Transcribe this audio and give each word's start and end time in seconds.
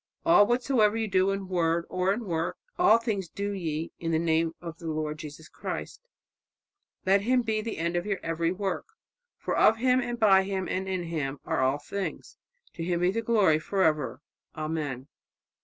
'All 0.25 0.47
whatsoever 0.47 0.97
you 0.97 1.07
do 1.07 1.29
in 1.29 1.47
word 1.47 1.85
or 1.87 2.11
in 2.11 2.25
work, 2.25 2.57
all 2.79 2.97
things 2.97 3.29
do 3.29 3.51
ye 3.51 3.91
in 3.99 4.09
the 4.09 4.17
name 4.17 4.55
of 4.59 4.79
the 4.79 4.87
Lord 4.87 5.19
Jesus 5.19 5.47
Christ,' 5.47 6.01
let 7.05 7.21
Him 7.21 7.43
be 7.43 7.61
the 7.61 7.77
end 7.77 7.95
of 7.95 8.07
your 8.07 8.17
every 8.23 8.51
work; 8.51 8.87
'for 9.37 9.55
of 9.55 9.77
Him, 9.77 9.99
and 10.01 10.19
by 10.19 10.41
Him, 10.41 10.67
and 10.67 10.89
in 10.89 11.03
Him, 11.03 11.39
are 11.45 11.61
all 11.61 11.77
things; 11.77 12.35
to 12.73 12.83
Him 12.83 13.01
be 13.01 13.11
glory 13.11 13.59
for 13.59 13.83
ever. 13.83 14.23
Amen.'" 14.57 15.07